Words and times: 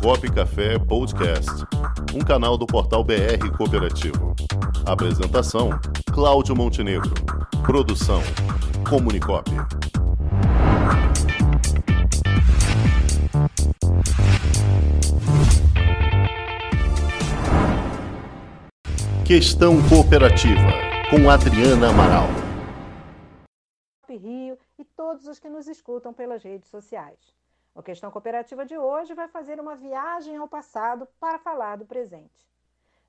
Cop 0.00 0.30
Café 0.32 0.78
Podcast, 0.78 1.50
um 2.14 2.20
canal 2.20 2.56
do 2.56 2.66
portal 2.66 3.02
BR 3.04 3.50
Cooperativo. 3.56 4.34
Apresentação: 4.86 5.70
Cláudio 6.12 6.54
Montenegro. 6.54 7.12
Produção: 7.64 8.20
Comunicop. 8.88 9.50
Questão 19.26 19.76
Cooperativa, 19.88 20.70
com 21.10 21.28
Adriana 21.28 21.90
Amaral. 21.90 22.28
Rio 24.08 24.58
e 24.78 24.84
todos 24.84 25.26
os 25.26 25.38
que 25.38 25.48
nos 25.48 25.66
escutam 25.66 26.12
pelas 26.12 26.42
redes 26.42 26.68
sociais. 26.68 27.41
O 27.74 27.82
Questão 27.82 28.10
Cooperativa 28.10 28.66
de 28.66 28.76
hoje 28.76 29.14
vai 29.14 29.28
fazer 29.28 29.58
uma 29.58 29.74
viagem 29.74 30.36
ao 30.36 30.46
passado 30.46 31.08
para 31.18 31.38
falar 31.38 31.76
do 31.76 31.86
presente. 31.86 32.46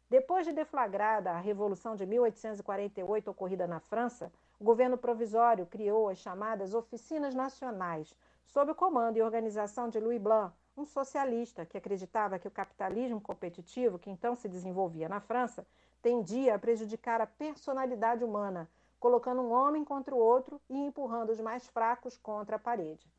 Depois 0.10 0.46
de 0.46 0.54
deflagrada 0.54 1.32
a 1.32 1.40
Revolução 1.40 1.98
de 1.98 2.06
1848 2.06 3.30
ocorrida 3.30 3.68
na 3.68 3.82
França, 3.82 4.32
o 4.58 4.64
governo 4.64 4.98
provisório 4.98 5.66
criou 5.66 6.08
as 6.08 6.18
chamadas 6.20 6.74
Oficinas 6.74 7.36
Nacionais, 7.36 8.16
sob 8.46 8.72
o 8.72 8.76
comando 8.76 9.18
e 9.18 9.22
organização 9.22 9.90
de 9.90 10.00
Louis 10.00 10.22
Blanc, 10.22 10.56
um 10.78 10.86
socialista 10.86 11.66
que 11.66 11.78
acreditava 11.78 12.40
que 12.40 12.48
o 12.48 12.52
capitalismo 12.52 13.20
competitivo 13.20 14.00
que 14.00 14.10
então 14.10 14.34
se 14.34 14.48
desenvolvia 14.48 15.10
na 15.10 15.20
França 15.20 15.68
tendia 16.02 16.56
a 16.56 16.60
prejudicar 16.60 17.20
a 17.20 17.28
personalidade 17.28 18.24
humana, 18.24 18.70
colocando 18.98 19.42
um 19.42 19.52
homem 19.52 19.84
contra 19.84 20.16
o 20.16 20.20
outro 20.20 20.62
e 20.70 20.78
empurrando 20.78 21.32
os 21.32 21.42
mais 21.42 21.68
fracos 21.68 22.18
contra 22.18 22.56
a 22.56 22.60
parede. 22.60 23.12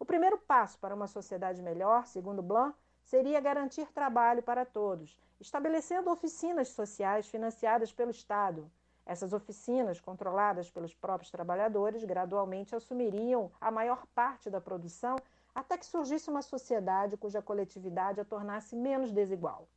O 0.00 0.04
primeiro 0.06 0.38
passo 0.38 0.78
para 0.78 0.94
uma 0.94 1.06
sociedade 1.06 1.60
melhor, 1.62 2.06
segundo 2.06 2.40
Blanc, 2.40 2.74
seria 3.02 3.38
garantir 3.38 3.86
trabalho 3.92 4.42
para 4.42 4.64
todos, 4.64 5.14
estabelecendo 5.38 6.10
oficinas 6.10 6.68
sociais 6.68 7.28
financiadas 7.28 7.92
pelo 7.92 8.10
Estado. 8.10 8.70
Essas 9.04 9.34
oficinas, 9.34 10.00
controladas 10.00 10.70
pelos 10.70 10.94
próprios 10.94 11.30
trabalhadores, 11.30 12.02
gradualmente 12.02 12.74
assumiriam 12.74 13.52
a 13.60 13.70
maior 13.70 14.06
parte 14.14 14.48
da 14.48 14.58
produção 14.58 15.16
até 15.54 15.76
que 15.76 15.84
surgisse 15.84 16.30
uma 16.30 16.40
sociedade 16.40 17.18
cuja 17.18 17.42
coletividade 17.42 18.22
a 18.22 18.24
tornasse 18.24 18.74
menos 18.74 19.12
desigual. 19.12 19.68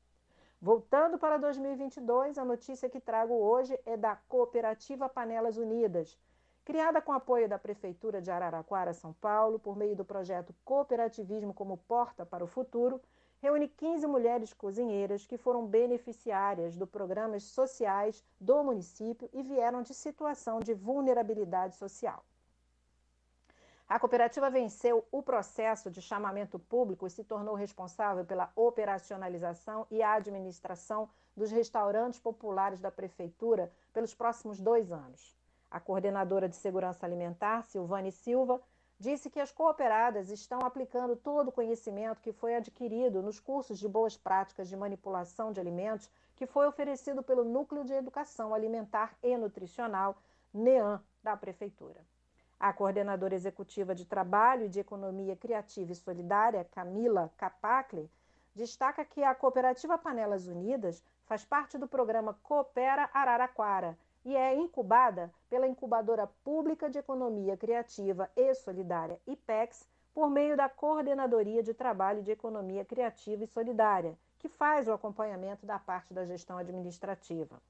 Voltando 0.62 1.18
para 1.18 1.38
2022, 1.38 2.38
a 2.38 2.46
notícia 2.46 2.90
que 2.90 3.02
trago 3.02 3.34
hoje 3.34 3.78
é 3.86 3.98
da 3.98 4.16
Cooperativa 4.16 5.10
Panelas 5.10 5.58
Unidas, 5.58 6.18
Criada 6.66 7.02
com 7.02 7.12
apoio 7.12 7.50
da 7.50 7.60
Prefeitura 7.60 8.22
de 8.22 8.32
Araraquara, 8.32 8.94
São 8.94 9.12
Paulo, 9.12 9.60
por 9.60 9.76
meio 9.76 9.98
do 9.98 10.06
projeto 10.06 10.56
Cooperativismo 10.64 11.54
como 11.54 11.78
Porta 11.78 12.26
para 12.26 12.42
o 12.42 12.48
Futuro, 12.48 13.02
reúne 13.42 13.68
15 13.68 14.08
mulheres 14.08 14.54
cozinheiras 14.54 15.28
que 15.28 15.38
foram 15.38 15.68
beneficiárias 15.68 16.78
do 16.78 16.88
programas 16.88 17.44
sociais 17.44 18.24
do 18.40 18.64
município 18.64 19.30
e 19.34 19.44
vieram 19.44 19.82
de 19.82 19.94
situação 19.94 20.62
de 20.62 20.74
vulnerabilidade 20.74 21.76
social. 21.76 22.24
A 23.86 24.00
cooperativa 24.00 24.50
venceu 24.50 25.06
o 25.12 25.22
processo 25.22 25.92
de 25.92 26.02
chamamento 26.02 26.58
público 26.58 27.06
e 27.06 27.10
se 27.10 27.26
tornou 27.26 27.56
responsável 27.56 28.24
pela 28.24 28.50
operacionalização 28.56 29.86
e 29.92 30.02
administração 30.02 31.10
dos 31.36 31.52
restaurantes 31.52 32.22
populares 32.22 32.80
da 32.80 32.90
prefeitura 32.90 33.70
pelos 33.92 34.16
próximos 34.16 34.62
dois 34.62 34.90
anos. 34.90 35.43
A 35.74 35.80
coordenadora 35.80 36.48
de 36.48 36.56
segurança 36.56 37.04
alimentar, 37.04 37.64
Silvane 37.64 38.12
Silva, 38.12 38.62
disse 39.00 39.28
que 39.28 39.40
as 39.40 39.52
cooperadas 39.52 40.30
estão 40.30 40.60
aplicando 40.60 41.16
todo 41.16 41.48
o 41.48 41.52
conhecimento 41.52 42.22
que 42.22 42.32
foi 42.32 42.54
adquirido 42.54 43.24
nos 43.24 43.40
cursos 43.40 43.80
de 43.80 43.88
boas 43.88 44.16
práticas 44.16 44.70
de 44.70 44.78
manipulação 44.78 45.52
de 45.52 45.60
alimentos 45.60 46.08
que 46.36 46.46
foi 46.46 46.68
oferecido 46.68 47.24
pelo 47.24 47.44
Núcleo 47.44 47.84
de 47.84 47.92
Educação 47.92 48.54
Alimentar 48.54 49.18
e 49.24 49.36
Nutricional, 49.36 50.16
NEAN, 50.54 51.02
da 51.24 51.36
Prefeitura. 51.36 52.06
A 52.60 52.72
coordenadora 52.72 53.34
executiva 53.34 53.96
de 53.96 54.06
Trabalho 54.06 54.66
e 54.68 54.70
de 54.70 54.80
Economia 54.80 55.36
Criativa 55.36 55.92
e 55.92 55.96
Solidária, 55.96 56.68
Camila 56.70 57.34
Capacle, 57.36 58.12
destaca 58.54 59.04
que 59.04 59.24
a 59.24 59.34
cooperativa 59.34 59.98
Panelas 59.98 60.46
Unidas 60.46 61.04
faz 61.26 61.44
parte 61.44 61.80
do 61.80 61.88
programa 61.88 62.38
Coopera 62.44 63.10
Araraquara, 63.12 63.98
e 64.26 64.36
é 64.36 64.56
incubada 64.56 65.34
pela 65.50 65.68
Incubadora 65.68 66.28
Pública 66.44 66.90
de 66.90 66.98
Economia 66.98 67.58
Criativa 67.58 68.30
e 68.36 68.54
Solidária, 68.56 69.20
IPEX, 69.28 69.88
por 70.14 70.30
meio 70.30 70.56
da 70.56 70.70
Coordenadoria 70.70 71.64
de 71.64 71.74
Trabalho 71.74 72.22
de 72.22 72.32
Economia 72.32 72.86
Criativa 72.86 73.44
e 73.44 73.48
Solidária, 73.48 74.18
que 74.40 74.48
faz 74.48 74.88
o 74.88 74.94
acompanhamento 74.94 75.66
da 75.66 75.80
parte 75.80 76.14
da 76.14 76.26
gestão 76.26 76.58
administrativa. 76.58 77.62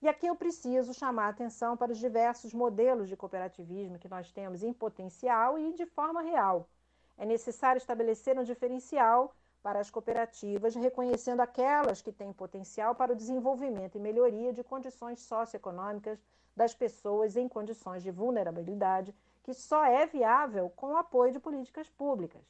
E 0.00 0.08
aqui 0.08 0.26
eu 0.26 0.36
preciso 0.36 0.94
chamar 0.94 1.26
a 1.26 1.30
atenção 1.30 1.76
para 1.76 1.92
os 1.92 1.98
diversos 1.98 2.54
modelos 2.54 3.08
de 3.08 3.16
cooperativismo 3.16 3.98
que 3.98 4.08
nós 4.08 4.30
temos 4.30 4.62
em 4.62 4.72
potencial 4.72 5.58
e 5.58 5.72
de 5.74 5.86
forma 5.86 6.22
real. 6.22 6.68
É 7.16 7.26
necessário 7.26 7.78
estabelecer 7.78 8.38
um 8.38 8.44
diferencial 8.44 9.34
para 9.62 9.80
as 9.80 9.90
cooperativas, 9.90 10.74
reconhecendo 10.74 11.40
aquelas 11.40 12.00
que 12.00 12.12
têm 12.12 12.32
potencial 12.32 12.94
para 12.94 13.12
o 13.12 13.16
desenvolvimento 13.16 13.96
e 13.96 14.00
melhoria 14.00 14.52
de 14.52 14.64
condições 14.64 15.20
socioeconômicas 15.20 16.18
das 16.56 16.74
pessoas 16.74 17.36
em 17.36 17.48
condições 17.48 18.02
de 18.02 18.10
vulnerabilidade, 18.10 19.14
que 19.42 19.54
só 19.54 19.84
é 19.84 20.06
viável 20.06 20.70
com 20.70 20.92
o 20.92 20.96
apoio 20.96 21.32
de 21.32 21.38
políticas 21.38 21.88
públicas. 21.88 22.42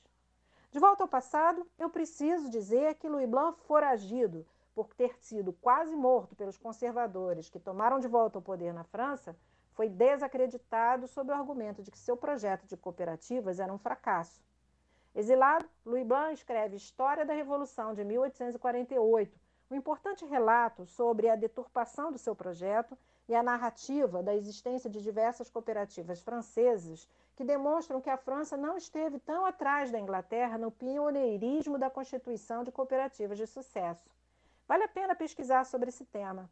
De 0.71 0.79
volta 0.79 1.03
ao 1.05 1.09
passado, 1.09 1.67
eu 1.79 1.89
preciso 1.89 2.51
dizer 2.51 2.95
que 2.97 3.09
Louis 3.09 3.29
Blanc, 3.29 3.61
foragido 3.63 4.47
por 4.75 4.95
ter 4.95 5.19
sido 5.19 5.53
quase 5.53 5.97
morto 5.97 6.37
pelos 6.37 6.57
conservadores 6.57 7.49
que 7.49 7.59
tomaram 7.59 7.99
de 7.99 8.07
volta 8.07 8.39
o 8.39 8.43
poder 8.43 8.73
na 8.73 8.85
França, 8.85 9.37
foi 9.73 9.89
desacreditado 9.89 11.07
sob 11.07 11.31
o 11.31 11.35
argumento 11.35 11.83
de 11.83 11.91
que 11.91 11.99
seu 11.99 12.17
projeto 12.17 12.67
de 12.67 12.77
cooperativas 12.77 13.61
era 13.61 13.73
um 13.73 13.79
fracasso. 13.79 14.43
Exilado, 15.15 15.69
Louis 15.85 16.07
Blanc 16.07 16.35
escreve 16.35 16.77
História 16.77 17.25
da 17.25 17.35
Revolução 17.35 17.95
de 17.95 18.05
1848, 18.05 19.39
um 19.71 19.77
importante 19.77 20.25
relato 20.25 20.87
sobre 20.87 21.29
a 21.29 21.37
deturpação 21.37 22.11
do 22.11 22.19
seu 22.19 22.35
projeto 22.35 22.97
e 23.29 23.35
a 23.35 23.43
narrativa 23.43 24.23
da 24.23 24.35
existência 24.35 24.89
de 24.89 25.03
diversas 25.03 25.51
cooperativas 25.51 26.21
francesas 26.21 27.07
que 27.37 27.45
demonstram 27.45 28.01
que 28.01 28.11
a 28.11 28.17
França 28.17 28.57
não 28.57 28.77
esteve 28.77 29.19
tão 29.19 29.45
atrás 29.45 29.91
da 29.91 29.99
Inglaterra 29.99 30.57
no 30.57 30.71
pioneirismo 30.71 31.79
da 31.79 31.91
constituição 31.91 32.65
de 32.65 32.73
cooperativas 32.73 33.37
de 33.37 33.47
sucesso. 33.47 34.11
Vale 34.67 34.85
a 34.85 34.89
pena 34.89 35.15
pesquisar 35.15 35.65
sobre 35.65 35.91
esse 35.91 36.05
tema. 36.05 36.51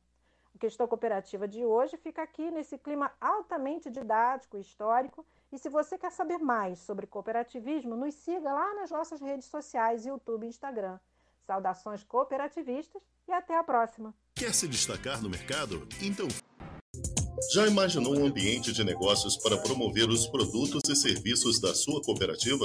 O 0.57 0.59
Questão 0.59 0.89
Cooperativa 0.89 1.47
de 1.47 1.67
hoje 1.67 1.99
fica 1.99 2.23
aqui 2.23 2.51
nesse 2.51 2.79
clima 2.79 3.13
altamente 3.21 3.91
didático 3.91 4.57
e 4.57 4.63
histórico 4.63 5.23
e 5.53 5.59
se 5.59 5.69
você 5.69 5.99
quer 5.99 6.11
saber 6.11 6.39
mais 6.39 6.79
sobre 6.79 7.07
cooperativismo, 7.07 7.95
nos 7.95 8.15
siga 8.15 8.51
lá 8.51 8.75
nas 8.75 8.91
nossas 8.91 9.21
redes 9.21 9.49
sociais, 9.49 10.07
YouTube 10.07 10.47
e 10.47 10.49
Instagram. 10.49 10.99
Saudações 11.43 12.03
cooperativistas 12.05 13.03
e 13.29 13.33
até 13.33 13.55
a 13.55 13.63
próxima. 13.63 14.15
Quer 14.35 14.55
se 14.55 14.67
destacar 14.67 15.23
no 15.23 15.29
mercado? 15.29 15.87
Então. 16.01 16.27
Já 17.53 17.67
imaginou 17.67 18.17
um 18.17 18.25
ambiente 18.25 18.73
de 18.73 18.83
negócios 18.83 19.37
para 19.37 19.59
promover 19.59 20.09
os 20.09 20.27
produtos 20.27 20.89
e 20.89 20.97
serviços 20.97 21.61
da 21.61 21.75
sua 21.75 22.01
cooperativa? 22.01 22.65